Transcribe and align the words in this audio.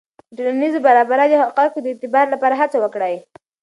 د 0.35 0.37
ټولنې 0.45 0.67
د 0.73 0.77
برابریو 0.85 1.31
د 1.31 1.33
حقایقو 1.43 1.79
د 1.83 1.85
اعتبار 1.91 2.25
لپاره 2.33 2.55
هڅه 2.61 2.77
وکړئ. 2.79 3.15